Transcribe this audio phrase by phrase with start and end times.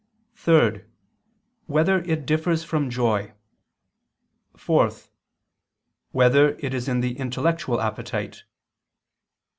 [0.33, 0.81] (3)
[1.67, 3.33] Whether it differs from joy?
[4.57, 4.89] (4)
[6.11, 8.45] Whether it is in the intellectual appetite?